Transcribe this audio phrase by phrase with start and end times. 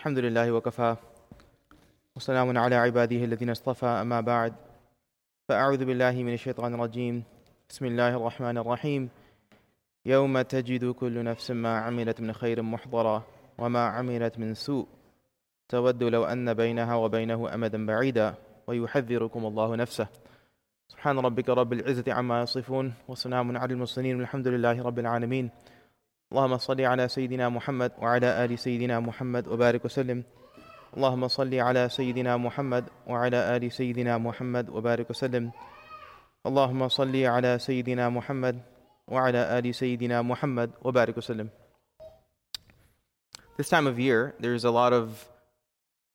[0.00, 0.96] الحمد لله وكفى.
[2.16, 4.52] وسلام على عباده الذين اصطفى أما بعد.
[5.48, 7.24] فأعوذ بالله من الشيطان الرجيم.
[7.68, 9.10] بسم الله الرحمن الرحيم.
[10.06, 13.22] يوم تجد كل نفس ما عملت من خير محضرا
[13.58, 14.88] وما عملت من سوء.
[15.68, 18.34] تود لو أن بينها وبينه أمدا بعيدا
[18.66, 20.08] ويحذركم الله نفسه.
[20.88, 25.50] سبحان ربك رب العزة عما يصفون وسلام على المرسلين والحمد لله رب العالمين.
[26.31, 30.23] اللهم صل على سيدنا محمد وعلى آل سيدنا محمد وبارك وسلم
[30.97, 35.51] اللهم صل على سيدنا محمد وعلى آل سيدنا محمد وبارك وسلم
[36.45, 38.61] اللهم صل على سيدنا محمد
[39.07, 41.49] وعلى آل سيدنا محمد وبارك وسلم
[43.57, 45.29] This time of year, there's a lot of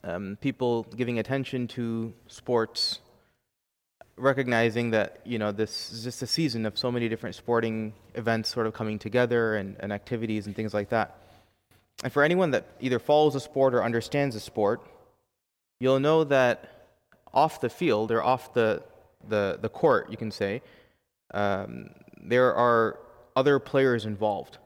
[0.05, 3.01] um, people giving attention to sports,
[4.18, 8.50] recognizing that you know this is just a season of so many different sporting events
[8.50, 11.18] sort of coming together and, and activities and things like that.
[12.04, 14.82] And for anyone that either follows a sport or understands a sport,
[15.80, 16.88] you'll know that
[17.34, 18.84] off the field or off the
[19.28, 20.62] the, the court, you can say,
[21.34, 21.90] um,
[22.22, 23.00] there are
[23.36, 24.58] other players involved.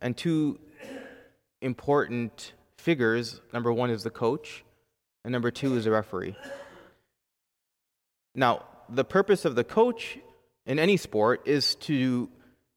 [0.00, 0.58] And two
[1.60, 4.64] important figures number one is the coach,
[5.24, 6.36] and number two is the referee.
[8.34, 10.18] Now, the purpose of the coach
[10.66, 12.28] in any sport is to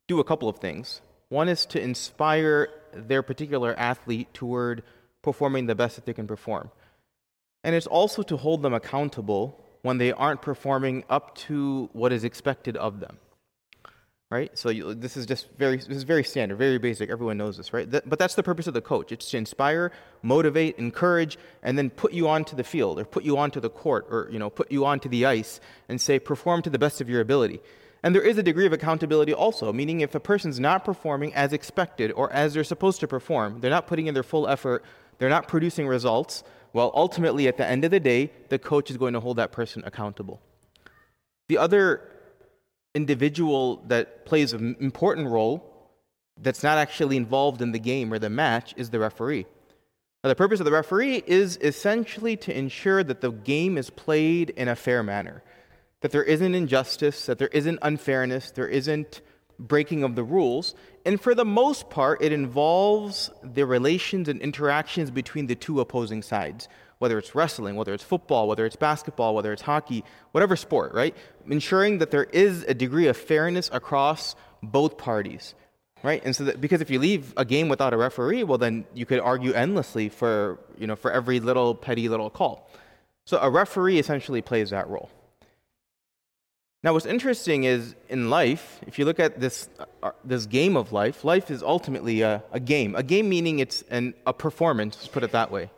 [0.08, 1.02] do a couple of things.
[1.30, 4.84] One is to inspire their particular athlete toward
[5.22, 6.72] performing the best that they can perform.
[7.64, 12.24] And it's also to hold them accountable when they aren't performing up to what is
[12.24, 13.18] expected of them
[14.30, 14.58] right?
[14.58, 17.10] So you, this is just very this is very standard, very basic.
[17.10, 17.90] Everyone knows this, right?
[17.90, 19.12] But that's the purpose of the coach.
[19.12, 23.38] It's to inspire, motivate, encourage, and then put you onto the field or put you
[23.38, 26.70] onto the court or you know put you onto the ice and say perform to
[26.70, 27.62] the best of your ability.
[28.04, 31.52] And there is a degree of accountability also, meaning if a person's not performing as
[31.52, 34.84] expected or as they're supposed to perform, they're not putting in their full effort,
[35.18, 38.98] they're not producing results, well, ultimately at the end of the day, the coach is
[38.98, 40.40] going to hold that person accountable.
[41.48, 42.17] The other
[42.98, 45.56] individual that plays an important role
[46.42, 49.46] that's not actually involved in the game or the match is the referee.
[50.24, 54.50] Now, the purpose of the referee is essentially to ensure that the game is played
[54.50, 55.44] in a fair manner,
[56.02, 59.22] that there isn't injustice, that there isn't unfairness, there isn't
[59.60, 60.74] breaking of the rules.
[61.06, 66.24] And for the most part, it involves the relations and interactions between the two opposing
[66.24, 66.68] sides,
[67.00, 71.16] whether it's wrestling, whether it's football, whether it's basketball, whether it's hockey, whatever sport, right?
[71.48, 75.54] Ensuring that there is a degree of fairness across both parties,
[76.04, 76.22] right?
[76.26, 79.06] And so that, because if you leave a game without a referee, well, then you
[79.06, 82.70] could argue endlessly for, you know, for every little petty little call.
[83.26, 85.10] So a referee essentially plays that role.
[86.84, 89.68] Now, what's interesting is in life, if you look at this,
[90.02, 92.96] uh, this game of life, life is ultimately a, a game.
[92.96, 95.70] A game meaning it's an, a performance, let's put it that way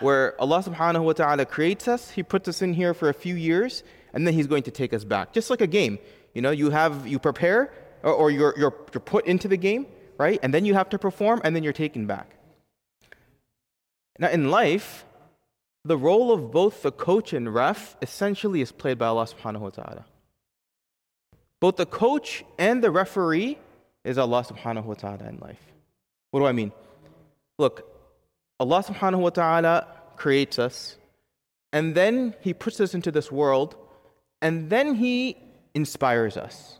[0.00, 3.34] where Allah subhanahu wa ta'ala creates us, He puts us in here for a few
[3.34, 5.32] years, and then He's going to take us back.
[5.32, 5.98] Just like a game.
[6.34, 7.72] You know, you have you prepare
[8.02, 9.86] or, or you're, you're, you're put into the game,
[10.18, 10.38] right?
[10.42, 12.36] And then you have to perform, and then you're taken back.
[14.18, 15.04] Now, in life,
[15.84, 19.70] the role of both the coach and ref essentially is played by Allah subhanahu wa
[19.70, 20.04] ta'ala.
[21.58, 23.58] Both the coach and the referee
[24.04, 25.60] is Allah subhanahu wa ta'ala in life.
[26.30, 26.72] What do I mean?
[27.58, 27.89] Look,
[28.60, 30.98] Allah subhanahu wa ta'ala creates us,
[31.72, 33.74] and then He puts us into this world,
[34.42, 35.38] and then He
[35.74, 36.78] inspires us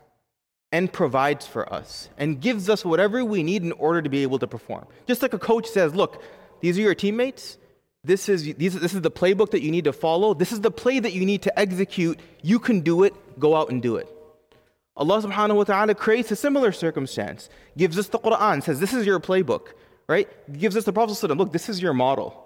[0.71, 4.39] and provides for us and gives us whatever we need in order to be able
[4.41, 4.87] to perform.
[5.07, 6.23] Just like a coach says, Look,
[6.61, 7.57] these are your teammates.
[8.05, 10.35] This is, these, this is the playbook that you need to follow.
[10.35, 12.21] This is the play that you need to execute.
[12.43, 13.15] You can do it.
[13.39, 14.09] Go out and do it.
[14.97, 19.07] Allah subhanahu wa ta'ala creates a similar circumstance, gives us the Quran, says, This is
[19.07, 19.69] your playbook
[20.11, 20.29] right?
[20.59, 22.45] Gives us the Prophet look, this is your model.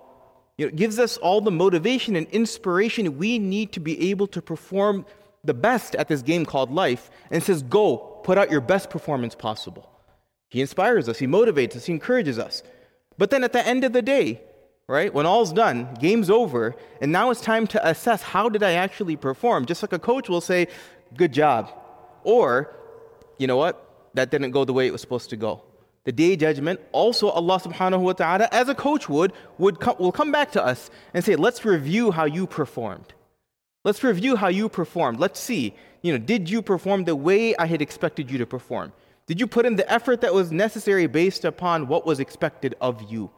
[0.58, 4.42] You know, gives us all the motivation and inspiration we need to be able to
[4.42, 5.06] perform
[5.44, 9.34] the best at this game called life and says, go, put out your best performance
[9.34, 9.90] possible.
[10.50, 12.62] He inspires us, he motivates us, he encourages us.
[13.16, 14.42] But then at the end of the day,
[14.86, 18.72] right, when all's done, game's over, and now it's time to assess how did I
[18.72, 19.64] actually perform?
[19.64, 20.68] Just like a coach will say,
[21.16, 21.72] good job.
[22.24, 22.76] Or,
[23.38, 25.62] you know what, that didn't go the way it was supposed to go
[26.04, 30.12] the day judgment, also Allah subhanahu wa ta'ala, as a coach would, would come, will
[30.12, 33.14] come back to us and say, let's review how you performed.
[33.84, 35.18] Let's review how you performed.
[35.18, 38.92] Let's see, you know, did you perform the way I had expected you to perform?
[39.26, 43.10] Did you put in the effort that was necessary based upon what was expected of
[43.10, 43.30] you?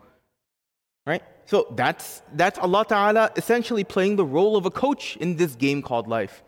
[1.07, 1.23] Right?
[1.45, 5.81] So that's, that's Allah Ta'ala essentially playing the role of a coach in this game
[5.83, 6.43] called life.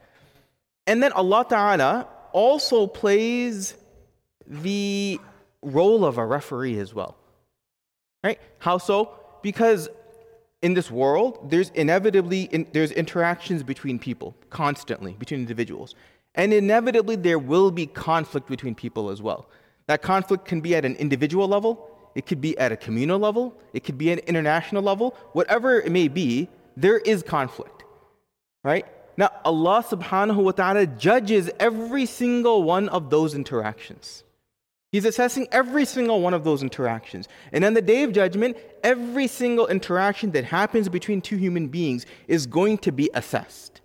[0.89, 3.75] And then Allah Ta'ala also plays
[4.47, 5.21] the
[5.63, 7.17] role of a referee as well.
[8.25, 8.41] Right?
[8.59, 9.19] How so?
[9.43, 9.89] because
[10.63, 15.95] in this world, there's inevitably in, there's interactions between people constantly between individuals,
[16.35, 19.49] and inevitably there will be conflict between people as well.
[19.87, 23.57] That conflict can be at an individual level, it could be at a communal level,
[23.73, 26.49] it could be an international level, whatever it may be.
[26.77, 27.85] There is conflict,
[28.63, 28.87] right?
[29.17, 34.23] Now, Allah Subhanahu wa Taala judges every single one of those interactions.
[34.91, 37.29] He's assessing every single one of those interactions.
[37.53, 42.07] And on the day of judgment, every single interaction that happens between two human beings
[42.27, 43.83] is going to be assessed.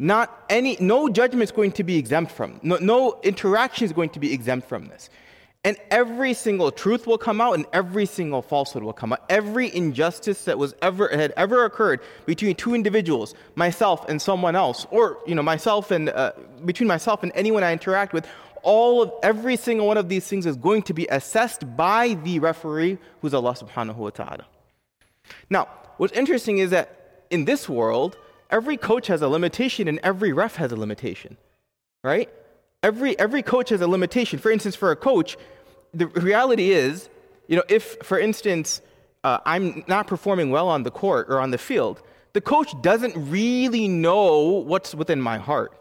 [0.00, 4.10] Not any, no judgment is going to be exempt from, no, no interaction is going
[4.10, 5.10] to be exempt from this.
[5.64, 9.22] And every single truth will come out and every single falsehood will come out.
[9.28, 14.88] Every injustice that was ever had ever occurred between two individuals, myself and someone else,
[14.90, 16.32] or you know, myself and uh,
[16.64, 18.26] between myself and anyone I interact with,
[18.62, 22.38] all of every single one of these things is going to be assessed by the
[22.38, 24.46] referee who's Allah subhanahu wa ta'ala.
[25.50, 28.16] Now, what's interesting is that in this world,
[28.50, 31.36] every coach has a limitation and every ref has a limitation.
[32.04, 32.28] Right?
[32.82, 34.38] Every every coach has a limitation.
[34.38, 35.36] For instance, for a coach,
[35.94, 37.08] the reality is,
[37.46, 38.80] you know, if for instance,
[39.24, 43.14] uh, I'm not performing well on the court or on the field, the coach doesn't
[43.30, 45.72] really know what's within my heart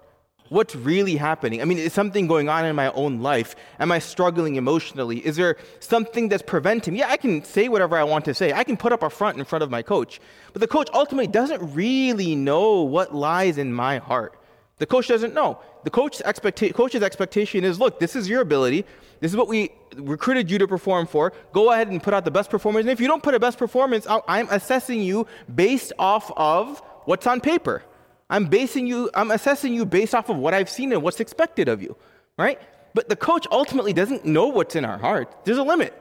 [0.51, 1.61] what's really happening?
[1.61, 3.55] I mean, is something going on in my own life?
[3.79, 5.25] Am I struggling emotionally?
[5.25, 6.93] Is there something that's preventing?
[6.97, 8.51] Yeah, I can say whatever I want to say.
[8.51, 10.19] I can put up a front in front of my coach.
[10.51, 14.37] But the coach ultimately doesn't really know what lies in my heart.
[14.79, 15.57] The coach doesn't know.
[15.85, 18.83] The coach's, expecta- coach's expectation is look, this is your ability.
[19.21, 21.31] This is what we recruited you to perform for.
[21.53, 22.83] Go ahead and put out the best performance.
[22.83, 26.81] And if you don't put a best performance out, I'm assessing you based off of
[27.05, 27.83] what's on paper.
[28.31, 31.67] I'm basing you, I'm assessing you based off of what I've seen and what's expected
[31.67, 31.97] of you,
[32.37, 32.59] right?
[32.93, 35.45] But the coach ultimately doesn't know what's in our heart.
[35.45, 35.93] There's a limit.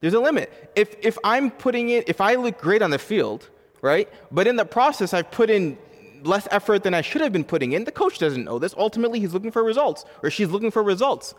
[0.00, 0.72] There's a limit.
[0.76, 3.48] If, if I'm putting in, if I look great on the field,
[3.80, 5.78] right, but in the process I've put in
[6.22, 8.74] less effort than I should have been putting in, the coach doesn't know this.
[8.76, 11.34] Ultimately, he's looking for results, or she's looking for results.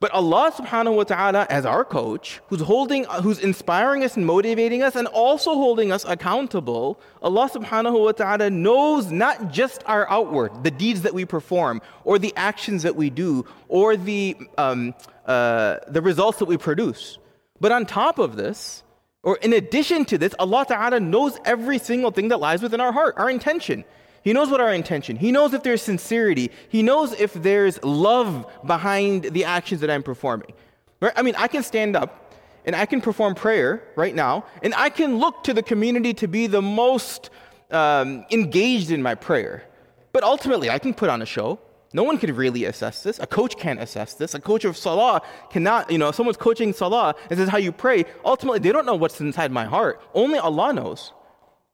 [0.00, 4.80] But Allah subhanahu wa ta'ala, as our coach, who's holding, who's inspiring us and motivating
[4.82, 10.62] us and also holding us accountable, Allah subhanahu wa ta'ala knows not just our outward,
[10.62, 14.94] the deeds that we perform, or the actions that we do, or the, um,
[15.26, 17.18] uh, the results that we produce.
[17.60, 18.84] But on top of this,
[19.24, 22.92] or in addition to this, Allah ta'ala knows every single thing that lies within our
[22.92, 23.84] heart, our intention.
[24.22, 25.16] He knows what our intention.
[25.16, 26.50] He knows if there's sincerity.
[26.68, 30.52] He knows if there's love behind the actions that I'm performing.
[31.00, 31.12] Right?
[31.16, 32.34] I mean, I can stand up
[32.64, 36.28] and I can perform prayer right now, and I can look to the community to
[36.28, 37.30] be the most
[37.70, 39.64] um, engaged in my prayer.
[40.12, 41.60] But ultimately, I can put on a show.
[41.94, 43.18] No one can really assess this.
[43.20, 44.34] A coach can't assess this.
[44.34, 48.04] A coach of salah cannot, you know, someone's coaching salah and says how you pray.
[48.24, 50.02] Ultimately, they don't know what's inside my heart.
[50.12, 51.12] Only Allah knows.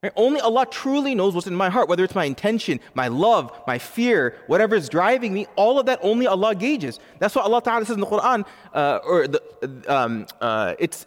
[0.04, 0.14] Right?
[0.16, 3.78] Only Allah truly knows what's in my heart, whether it's my intention, my love, my
[3.78, 7.00] fear, whatever is driving me, all of that only Allah gauges.
[7.20, 9.44] That's what Allah Ta'ala says in the Quran, uh, or the,
[9.88, 11.06] um, uh, it's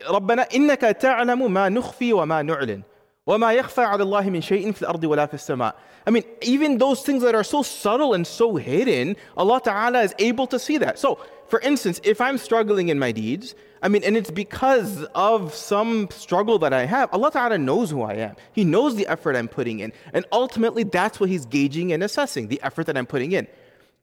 [0.00, 2.84] رَبَّنَا إِنَّكَ تَعْلَمُ مَا نُخْفِي وَمَا نُعْلِنُ
[3.29, 5.73] وَمَا يَخْفَى عَلَى اللَّهِ مِنْ شَيْءٍ فِي الْأَرْضِ وَلَا فِي السَّمَاءِ
[6.07, 10.15] I mean, even those things that are so subtle and so hidden, Allah Ta'ala is
[10.17, 10.97] able to see that.
[10.97, 13.53] So, for instance, if I'm struggling in my deeds,
[13.83, 18.01] I mean, and it's because of some struggle that I have, Allah Ta'ala knows who
[18.01, 18.35] I am.
[18.53, 19.93] He knows the effort I'm putting in.
[20.11, 23.45] And ultimately, that's what He's gauging and assessing, the effort that I'm putting in.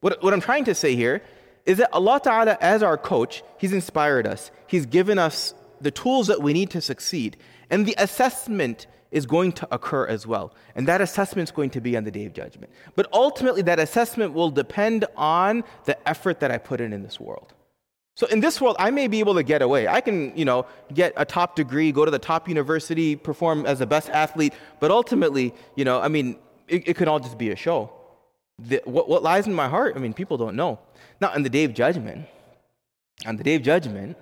[0.02, 1.20] What, what I'm trying to say here
[1.64, 4.52] is that Allah Ta'ala, as our coach, He's inspired us.
[4.68, 7.36] He's given us the tools that we need to succeed.
[7.70, 10.54] And the assessment is going to occur as well.
[10.74, 12.72] And that assessment is going to be on the day of judgment.
[12.94, 17.20] But ultimately, that assessment will depend on the effort that I put in in this
[17.20, 17.54] world.
[18.16, 19.86] So in this world, I may be able to get away.
[19.88, 23.78] I can, you know, get a top degree, go to the top university, perform as
[23.78, 27.50] the best athlete, but ultimately, you know, I mean, it, it could all just be
[27.50, 27.90] a show.
[28.58, 30.78] The, what, what lies in my heart, I mean, people don't know.
[31.20, 32.26] Now, on the day of judgment,
[33.26, 34.16] on the day of judgment,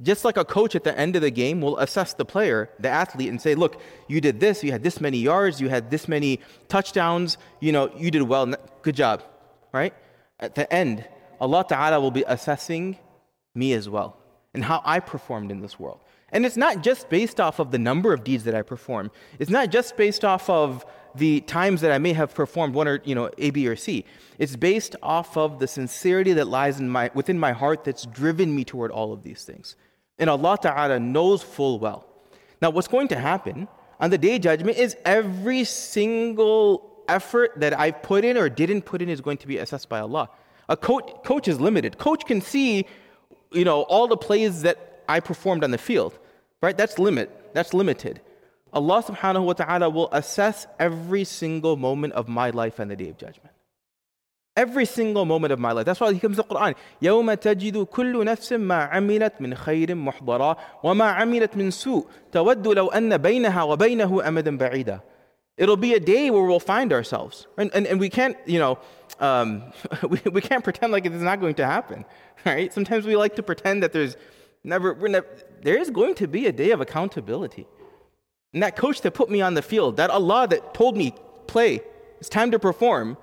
[0.00, 2.88] just like a coach at the end of the game will assess the player, the
[2.88, 6.06] athlete, and say, look, you did this, you had this many yards, you had this
[6.06, 6.38] many
[6.68, 9.24] touchdowns, you know, you did well, good job,
[9.72, 9.92] right?
[10.38, 11.04] At the end,
[11.40, 12.96] Allah Ta'ala will be assessing
[13.54, 14.16] me as well
[14.54, 16.00] and how I performed in this world.
[16.30, 19.10] And it's not just based off of the number of deeds that I perform.
[19.38, 23.00] It's not just based off of the times that I may have performed one or
[23.04, 24.04] you know A, B, or C.
[24.38, 28.54] It's based off of the sincerity that lies in my within my heart that's driven
[28.54, 29.74] me toward all of these things.
[30.18, 32.04] And Allah Ta'ala knows full well.
[32.60, 33.68] Now, what's going to happen
[34.00, 38.82] on the day of judgment is every single effort that I've put in or didn't
[38.82, 40.28] put in is going to be assessed by Allah.
[40.68, 41.98] A coach, coach is limited.
[41.98, 42.86] Coach can see
[43.52, 46.18] you know, all the plays that I performed on the field,
[46.62, 46.76] right?
[46.76, 47.54] That's limit.
[47.54, 48.20] That's limited.
[48.72, 53.08] Allah subhanahu wa ta'ala will assess every single moment of my life on the day
[53.08, 53.54] of judgment
[54.57, 55.85] Every single moment of my life.
[55.85, 56.75] That's why he comes to the Quran.
[57.01, 62.87] يوم تجد كل نفس ما عملت من خير محضرا وما عملت من سوء تود لو
[62.87, 65.01] أن بينها وبينه أمدا بعيدا.
[65.57, 67.47] It'll be a day where we'll find ourselves.
[67.57, 68.79] And, and, and we can't, you know,
[69.19, 69.63] um,
[70.09, 72.05] we, we can't pretend like it's not going to happen,
[72.45, 72.73] right?
[72.73, 74.17] Sometimes we like to pretend that there's
[74.63, 75.27] never, we're never,
[75.61, 77.67] there is going to be a day of accountability.
[78.53, 81.13] And that coach that put me on the field, that Allah that told me,
[81.47, 81.81] play,
[82.19, 83.17] it's time to perform,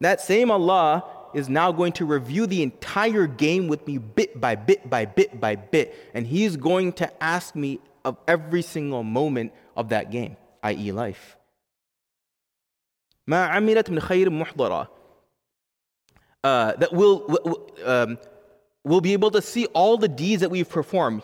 [0.00, 4.54] that same Allah is now going to review the entire game with me bit by
[4.54, 5.94] bit by bit by bit.
[6.14, 11.36] And He's going to ask me of every single moment of that game, i.e., life.
[13.28, 14.88] ما عملت من خير محضرة
[16.44, 18.18] uh, that will will, um,
[18.84, 21.22] will be able to see all the deeds that we've performed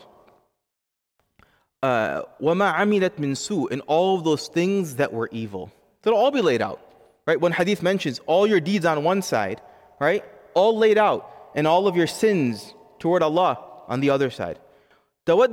[1.83, 5.71] uh, وما عملت من سوء and all of those things that were evil
[6.02, 6.81] that'll all be laid out
[7.27, 7.39] Right?
[7.39, 9.62] When hadith mentions all your deeds on one side,
[10.00, 10.24] right?
[10.53, 14.60] All laid out, and all of your sins toward Allah on the other side.
[15.27, 15.50] You look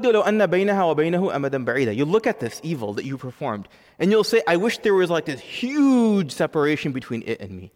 [2.28, 5.40] at this evil that you performed, and you'll say, I wish there was like this
[5.40, 7.72] huge separation between it and me.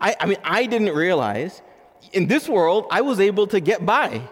[0.00, 1.60] I, I mean, I didn't realize
[2.12, 4.22] in this world I was able to get by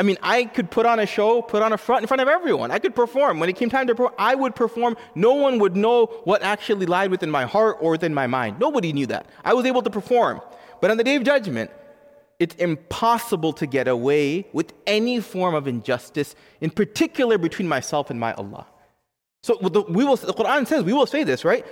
[0.00, 2.28] I mean, I could put on a show, put on a front in front of
[2.28, 2.70] everyone.
[2.70, 3.38] I could perform.
[3.38, 4.96] When it came time to perform, I would perform.
[5.14, 8.58] No one would know what actually lied within my heart or within my mind.
[8.58, 9.26] Nobody knew that.
[9.44, 10.40] I was able to perform.
[10.80, 11.70] But on the day of judgment,
[12.38, 18.18] it's impossible to get away with any form of injustice, in particular between myself and
[18.18, 18.66] my Allah.
[19.42, 21.66] So we will, the Quran says, we will say this, right?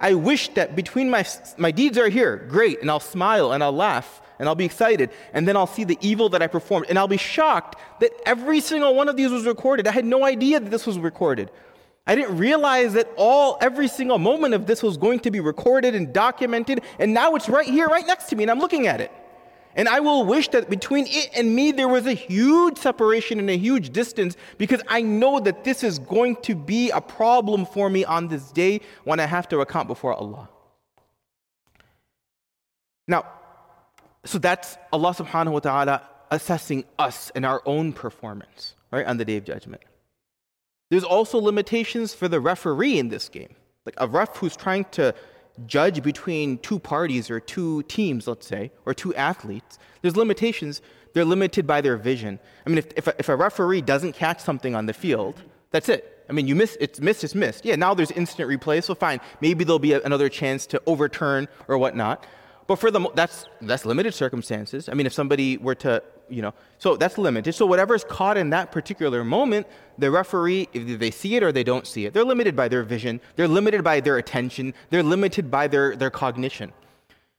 [0.00, 1.26] I wish that between my,
[1.56, 5.10] my deeds are here, great, and I'll smile and I'll laugh and I'll be excited,
[5.32, 8.60] and then I'll see the evil that I performed, and I'll be shocked that every
[8.60, 9.86] single one of these was recorded.
[9.86, 11.50] I had no idea that this was recorded.
[12.06, 15.94] I didn't realize that all, every single moment of this was going to be recorded
[15.94, 19.00] and documented, and now it's right here, right next to me, and I'm looking at
[19.00, 19.12] it.
[19.74, 23.48] And I will wish that between it and me there was a huge separation and
[23.48, 27.88] a huge distance because I know that this is going to be a problem for
[27.88, 30.48] me on this day when I have to account before Allah.
[33.06, 33.26] Now,
[34.24, 39.24] so that's Allah subhanahu wa ta'ala assessing us and our own performance, right, on the
[39.24, 39.82] day of judgment.
[40.90, 43.54] There's also limitations for the referee in this game.
[43.84, 45.14] Like a ref who's trying to
[45.66, 50.82] judge between two parties or two teams, let's say, or two athletes, there's limitations.
[51.14, 52.38] They're limited by their vision.
[52.64, 55.88] I mean, if, if, a, if a referee doesn't catch something on the field, that's
[55.88, 56.24] it.
[56.28, 57.64] I mean, you miss, it's missed, it's missed.
[57.64, 59.20] Yeah, now there's instant replay, so fine.
[59.40, 62.26] Maybe there'll be a, another chance to overturn or whatnot.
[62.68, 64.88] But for the, that's, that's limited circumstances.
[64.88, 67.54] I mean, if somebody were to you know, so that's limited.
[67.54, 71.52] So whatever is caught in that particular moment, the referee, if they see it or
[71.52, 75.02] they don't see it, they're limited by their vision, they're limited by their attention, they're
[75.02, 76.72] limited by their, their cognition.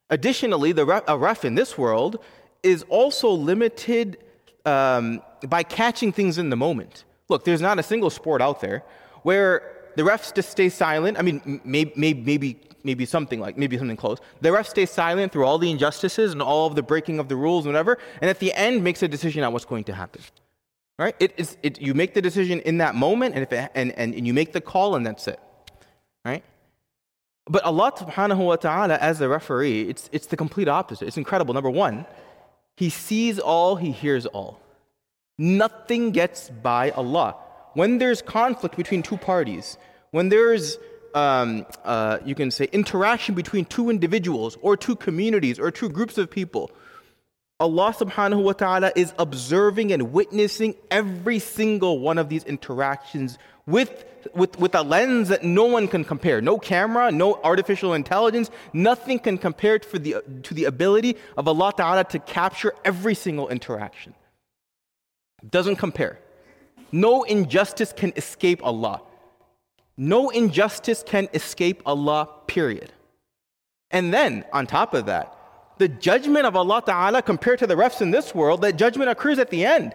[0.10, 2.20] Additionally, the ref, a ref in this world
[2.64, 4.18] is also limited
[4.66, 7.06] um, by catching things in the moment.
[7.30, 8.84] Look, there's not a single sport out there
[9.22, 11.20] where the refs just stay silent.
[11.20, 12.60] I mean, maybe, maybe maybe
[13.06, 14.20] something like, maybe something close.
[14.42, 17.36] The ref stays silent through all the injustices and all of the breaking of the
[17.36, 20.22] rules and whatever, and at the end makes a decision on what's going to happen.
[20.98, 21.16] Right?
[21.20, 24.14] It is, it, you make the decision in that moment, and, if it, and, and,
[24.14, 25.40] and you make the call, and that's it.
[26.26, 26.44] Right?
[27.46, 31.08] But Allah subhanahu wa ta'ala, as the referee, it's, it's the complete opposite.
[31.08, 31.54] It's incredible.
[31.54, 32.06] Number one,
[32.78, 34.60] He sees all, He hears all.
[35.38, 37.38] Nothing gets by Allah.
[37.74, 39.78] When there's conflict between two parties,
[40.12, 40.78] when there's
[41.16, 46.18] um, uh, you can say, interaction between two individuals or two communities or two groups
[46.18, 46.72] of people.
[47.60, 54.06] Allah subhanahu wa ta'ala is observing and witnessing every single one of these interactions with,
[54.34, 56.42] with, with a lens that no one can compare.
[56.42, 61.74] No camera, no artificial intelligence, nothing can compare to the, to the ability of Allah
[61.76, 64.16] ta'ala to capture every single interaction.
[65.48, 66.20] Doesn't compare.
[66.92, 69.02] No injustice can escape Allah.
[70.02, 72.94] No injustice can escape Allah, period.
[73.92, 75.36] And then, on top of that,
[75.78, 79.40] the judgment of Allah Ta'ala compared to the refs in this world, that judgment occurs
[79.40, 79.94] at the end.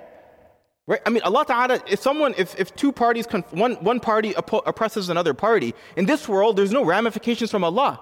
[0.87, 1.01] Right?
[1.07, 5.09] I mean, Allah Ta'ala, if someone, if, if two parties, conf- one, one party oppresses
[5.09, 7.99] another party, in this world, there's no ramifications from Allah.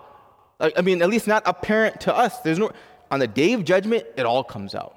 [0.58, 2.40] I, I mean, at least not apparent to us.
[2.40, 2.72] There's no,
[3.12, 4.96] on the day of judgment, it all comes out.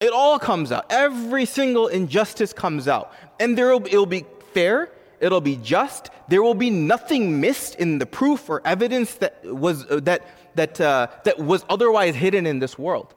[0.00, 0.86] It all comes out.
[0.88, 3.12] Every single injustice comes out.
[3.38, 4.24] And there will, it'll be
[4.54, 6.10] fair it'll be just.
[6.28, 10.80] There will be nothing missed in the proof or evidence that was, uh, that, that,
[10.80, 13.14] uh, that was otherwise hidden in this world.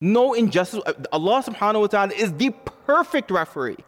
[0.00, 0.80] No injustice.
[0.84, 2.50] Uh, Allah subhanahu wa ta'ala is the
[2.86, 3.78] perfect referee.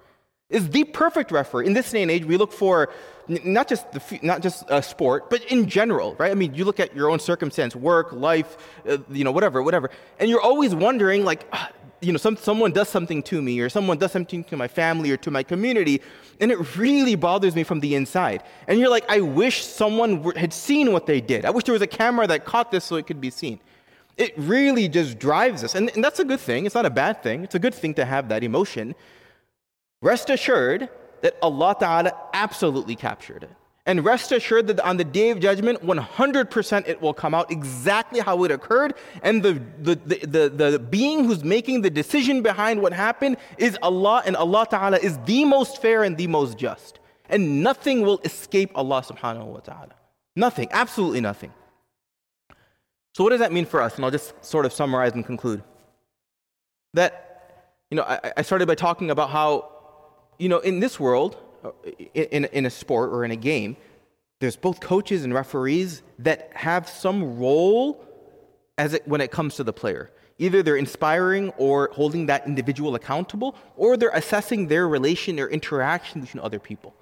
[0.51, 1.67] is the perfect referee.
[1.67, 2.91] In this day and age, we look for
[3.27, 6.31] not just the, not just sport, but in general, right?
[6.31, 8.57] I mean, you look at your own circumstance, work, life,
[8.89, 11.71] uh, you know, whatever, whatever, and you're always wondering, like, ah,
[12.05, 15.11] you know, some, someone does something to me, or someone does something to my family
[15.11, 16.01] or to my community,
[16.41, 18.43] and it really bothers me from the inside.
[18.69, 21.45] And you're like, I wish someone had seen what they did.
[21.45, 23.61] I wish there was a camera that caught this so it could be seen.
[24.17, 26.67] It really just drives us, and, and that's a good thing.
[26.67, 27.45] It's not a bad thing.
[27.45, 28.95] It's a good thing to have that emotion.
[30.03, 30.89] Rest assured
[31.23, 33.51] that Allah Ta'ala absolutely captured it.
[33.87, 38.21] And rest assured that on the day of judgment, 100% it will come out exactly
[38.21, 38.95] how it occurred.
[39.23, 43.77] And the, the, the, the, the being who's making the decision behind what happened is
[43.83, 46.99] Allah, and Allah Ta'ala is the most fair and the most just.
[47.29, 49.95] And nothing will escape Allah subhanahu wa ta'ala.
[50.35, 51.53] Nothing, absolutely nothing.
[53.15, 53.97] So, what does that mean for us?
[53.97, 55.63] And I'll just sort of summarize and conclude.
[56.95, 59.75] That, you know, I, I started by talking about how
[60.39, 61.71] you know, in this world, Uh,
[62.15, 63.77] in, in a sport or in a game,
[64.41, 68.05] there's both coaches and referees that have some role
[68.77, 70.11] as it, when it comes to the player.
[70.39, 76.21] Either they're inspiring or holding that individual accountable, or they're assessing their relation or interaction
[76.21, 76.95] between other people.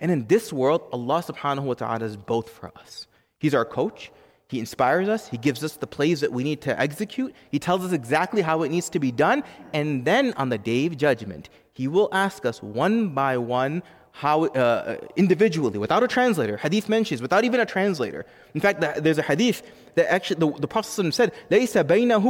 [0.00, 3.06] And in this world, Allah subhanahu wa ta'ala is both for us.
[3.38, 4.10] He's our coach,
[4.48, 7.84] He inspires us, He gives us the plays that we need to execute, He tells
[7.84, 11.48] us exactly how it needs to be done, and then on the day of judgment,
[11.73, 16.57] he will ask us one by one how uh, individually, without a translator.
[16.57, 18.25] Hadith mentions without even a translator.
[18.53, 19.61] In fact, there's a hadith
[19.95, 22.23] that actually the, the Prophet said, "ليس بينه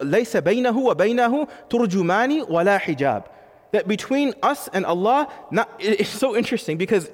[0.00, 3.24] ليس بينه وبينه ترجمان ولا حجاب."
[3.72, 7.10] That between us and Allah, not, it's so interesting because,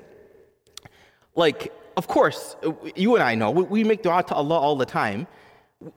[1.35, 2.54] like, of course,
[2.94, 5.26] you and I know we, we make du'a to Allah all the time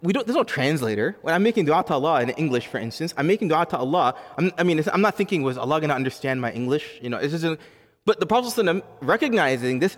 [0.01, 1.17] we don't, there's no translator.
[1.23, 4.15] When I'm making dua to Allah in English, for instance, I'm making dua to Allah.
[4.39, 7.01] I'm, i mean, I'm not thinking, was Allah going to understand my English?
[7.03, 7.59] You know, it's just,
[8.05, 9.97] but the Prophet recognizing this,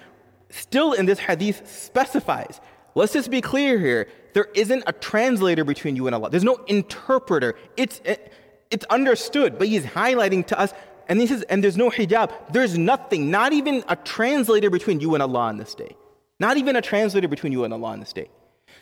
[0.50, 2.60] still in this hadith specifies.
[2.94, 4.08] Let's just be clear here.
[4.32, 6.30] There isn't a translator between you and Allah.
[6.30, 7.54] There's no interpreter.
[7.76, 8.32] It's, it,
[8.70, 10.72] it's understood, but he's highlighting to us,
[11.08, 12.30] and he says, and there's no hijab.
[12.52, 15.94] There's nothing, not even a translator between you and Allah on this day.
[16.40, 18.28] Not even a translator between you and Allah on this day.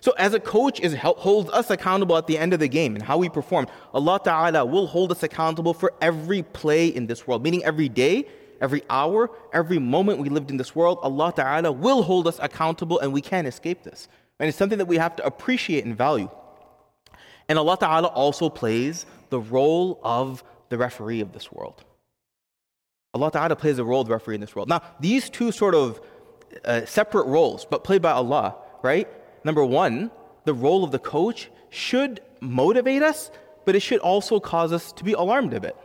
[0.03, 3.05] So as a coach is holds us accountable at the end of the game and
[3.05, 7.45] how we perform, Allah Ta'ala will hold us accountable for every play in this world,
[7.45, 8.27] meaning every day,
[8.61, 12.99] every hour, every moment we lived in this world, Allah Ta'ala will hold us accountable
[12.99, 14.09] and we can't escape this.
[14.41, 16.29] And it's something that we have to appreciate and value.
[17.49, 21.85] And Allah Ta'ala also plays the role of the referee of this world.
[23.15, 24.69] Allah Ta'ala plays the role of the referee in this world.
[24.69, 26.01] Now, these two sort of
[26.65, 29.07] uh, separate roles, but played by Allah, right?
[29.43, 30.12] number one,
[30.45, 33.32] the role of the coach should motivate us,
[33.65, 35.76] but it should also cause us to be alarmed a bit.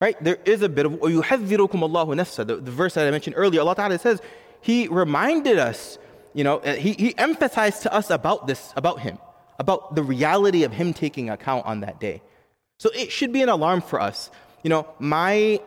[0.00, 0.22] Right?
[0.22, 3.60] There is a bit of وَيُحَذِّرُكُمْ اللَّهُ نَفْسَ the, the verse that I mentioned earlier,
[3.60, 4.20] Allah Ta'ala says,
[4.60, 5.98] He reminded us,
[6.32, 9.18] you know, uh, he, he emphasized to us about this, about Him,
[9.58, 12.22] about the reality of Him taking account on that day.
[12.78, 14.30] So it should be an alarm for us.
[14.62, 15.60] You know, my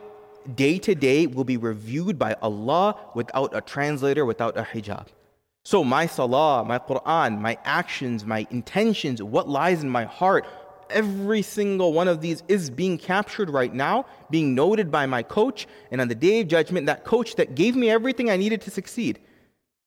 [0.52, 5.06] day to day will be reviewed by Allah without a translator, without a hijab.
[5.63, 10.45] So, my salah, my Quran, my actions, my intentions, what lies in my heart,
[10.89, 15.67] every single one of these is being captured right now, being noted by my coach.
[15.91, 18.71] And on the day of judgment, that coach that gave me everything I needed to
[18.71, 19.19] succeed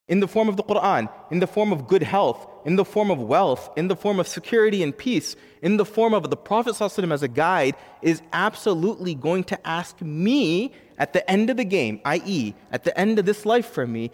[0.07, 3.09] in the form of the Quran, in the form of good health, in the form
[3.09, 6.79] of wealth, in the form of security and peace, in the form of the Prophet
[6.81, 12.01] as a guide, is absolutely going to ask me at the end of the game,
[12.05, 14.11] i.e., at the end of this life for me,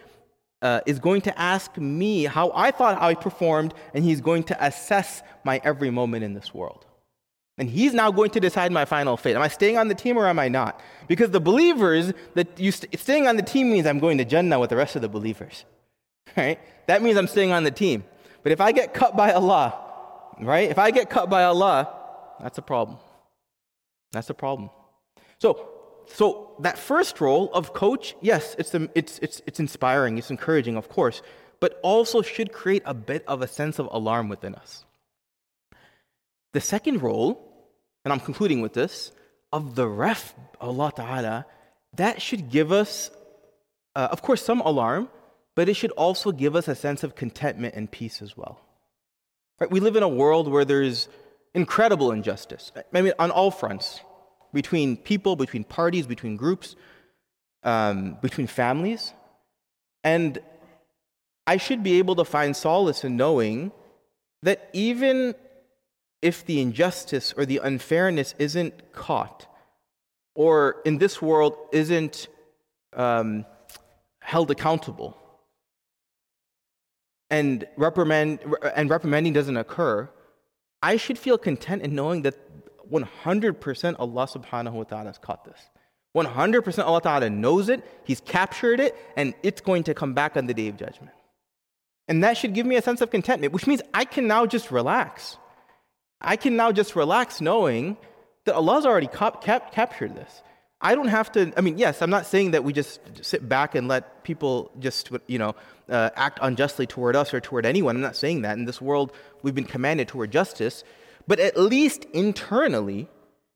[0.61, 4.63] uh, is going to ask me how I thought I performed, and he's going to
[4.63, 6.85] assess my every moment in this world.
[7.57, 9.35] And he's now going to decide my final fate.
[9.35, 10.79] Am I staying on the team or am I not?
[11.07, 14.57] Because the believers, that you st- staying on the team means I'm going to Jannah
[14.59, 15.65] with the rest of the believers.
[16.37, 16.59] Right?
[16.85, 18.03] That means I'm staying on the team.
[18.43, 19.75] But if I get cut by Allah,
[20.39, 20.69] right?
[20.69, 21.91] If I get cut by Allah,
[22.39, 22.99] that's a problem.
[24.11, 24.69] That's a problem.
[25.39, 25.67] So
[26.11, 30.89] so that first role of coach, yes, it's, it's, it's, it's inspiring, it's encouraging, of
[30.89, 31.21] course,
[31.59, 34.85] but also should create a bit of a sense of alarm within us.
[36.53, 37.39] The second role,
[38.03, 39.11] and I'm concluding with this,
[39.53, 41.45] of the ref, Allah Ta'ala,
[41.95, 43.11] that should give us,
[43.95, 45.09] uh, of course, some alarm,
[45.55, 48.59] but it should also give us a sense of contentment and peace as well.
[49.59, 49.69] Right?
[49.69, 51.07] We live in a world where there's
[51.53, 52.71] incredible injustice.
[52.93, 54.01] I mean, on all fronts
[54.53, 56.75] between people, between parties, between groups,
[57.63, 59.13] um, between families.
[60.03, 60.39] And
[61.45, 63.71] I should be able to find solace in knowing
[64.43, 65.35] that even
[66.21, 69.47] if the injustice or the unfairness isn't caught,
[70.35, 72.27] or in this world isn't
[72.93, 73.45] um,
[74.21, 75.17] held accountable
[77.29, 78.39] and reprimand
[78.75, 80.09] and reprimanding doesn't occur,
[80.81, 82.35] I should feel content in knowing that
[82.91, 85.59] 100% Allah subhanahu wa ta'ala has caught this.
[86.15, 90.47] 100% Allah ta'ala knows it, He's captured it, and it's going to come back on
[90.47, 91.11] the day of judgment.
[92.07, 94.71] And that should give me a sense of contentment, which means I can now just
[94.71, 95.37] relax.
[96.19, 97.97] I can now just relax knowing
[98.45, 100.41] that Allah's already cap- cap- captured this.
[100.81, 103.75] I don't have to, I mean, yes, I'm not saying that we just sit back
[103.75, 105.53] and let people just, you know,
[105.89, 107.97] uh, act unjustly toward us or toward anyone.
[107.97, 108.57] I'm not saying that.
[108.57, 109.11] In this world,
[109.43, 110.83] we've been commanded toward justice.
[111.29, 113.07] But at least internally,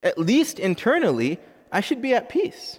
[0.03, 1.39] at least internally,
[1.71, 2.77] I should be at peace.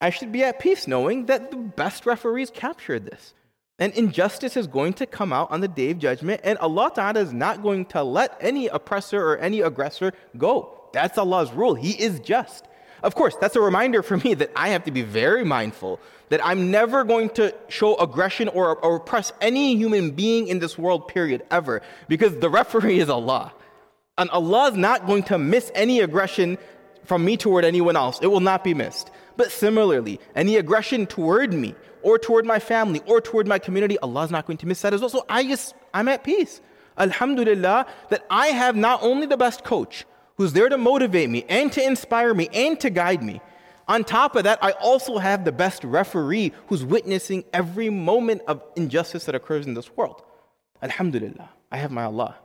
[0.00, 3.34] I should be at peace knowing that the best referees captured this.
[3.80, 7.18] And injustice is going to come out on the day of judgment, and Allah Ta'ala
[7.18, 10.88] is not going to let any oppressor or any aggressor go.
[10.92, 11.74] That's Allah's rule.
[11.74, 12.64] He is just.
[13.02, 16.46] Of course, that's a reminder for me that I have to be very mindful that
[16.46, 21.08] I'm never going to show aggression or, or oppress any human being in this world,
[21.08, 23.52] period, ever, because the referee is Allah.
[24.18, 26.58] And Allah is not going to miss any aggression
[27.04, 28.18] from me toward anyone else.
[28.20, 29.10] It will not be missed.
[29.36, 34.24] But similarly, any aggression toward me or toward my family or toward my community, Allah
[34.24, 35.10] is not going to miss that as well.
[35.10, 36.60] So I just, I'm at peace.
[36.98, 41.72] Alhamdulillah, that I have not only the best coach, who's there to motivate me and
[41.72, 43.40] to inspire me and to guide me.
[43.88, 48.62] On top of that, I also have the best referee who's witnessing every moment of
[48.74, 50.22] injustice that occurs in this world.
[50.82, 52.36] Alhamdulillah, I have my Allah.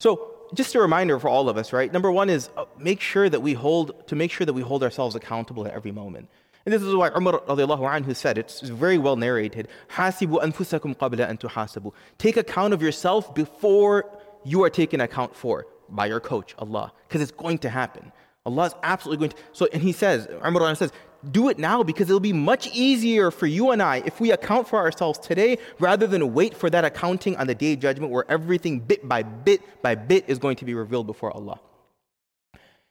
[0.00, 1.92] So, just a reminder for all of us, right?
[1.92, 4.82] Number one is uh, make sure that we hold to make sure that we hold
[4.82, 6.28] ourselves accountable at every moment.
[6.64, 11.38] And this is why Umar anhu said, it's very well narrated, Hasibu anfusakum qabla an
[11.38, 11.92] tuhasabu.
[12.18, 14.04] Take account of yourself before
[14.44, 18.12] you are taken account for by your coach, Allah, because it's going to happen.
[18.44, 19.42] Allah is absolutely going to.
[19.52, 20.92] So, and he says, Umar says,
[21.30, 24.68] do it now because it'll be much easier for you and I if we account
[24.68, 28.24] for ourselves today rather than wait for that accounting on the day of judgment where
[28.30, 31.60] everything bit by bit by bit is going to be revealed before Allah.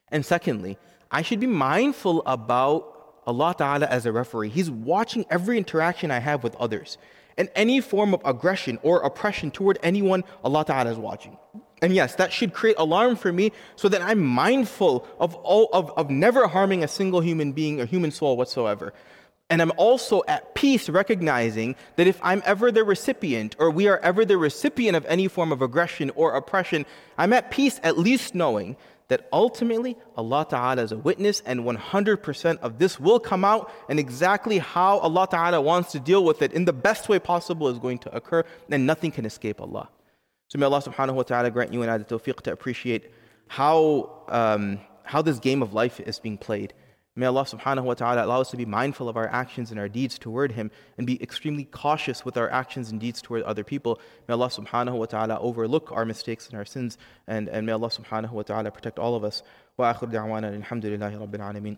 [0.10, 0.78] And secondly,
[1.12, 4.50] I should be mindful about Allah Ta'ala as a referee.
[4.50, 6.98] He's watching every interaction I have with others.
[7.38, 11.38] And any form of aggression or oppression toward anyone, Allah Ta'ala is watching.
[11.82, 15.92] And yes, that should create alarm for me so that I'm mindful of, all, of,
[15.96, 18.94] of never harming a single human being or human soul whatsoever.
[19.50, 24.00] And I'm also at peace recognizing that if I'm ever the recipient or we are
[24.00, 26.86] ever the recipient of any form of aggression or oppression,
[27.18, 28.76] I'm at peace at least knowing
[29.08, 34.00] that ultimately Allah Ta'ala is a witness and 100% of this will come out and
[34.00, 37.80] exactly how Allah Ta'ala wants to deal with it in the best way possible is
[37.80, 39.88] going to occur and nothing can escape Allah.
[40.50, 43.12] So may Allah subhanahu wa ta'ala grant you and I the tawfiq to appreciate
[43.48, 46.74] how, um, how this game of life is being played.
[47.18, 49.90] May Allah subhanahu wa ta'ala allow us to be mindful of our actions and our
[49.90, 54.00] deeds toward Him and be extremely cautious with our actions and deeds toward other people.
[54.28, 57.90] May Allah subhanahu wa ta'ala overlook our mistakes and our sins and, and may Allah
[57.90, 59.42] subhanahu wa ta'ala protect all of us.
[59.78, 61.78] Wa akhir da'wana alhamdulillahi rabbil alameen.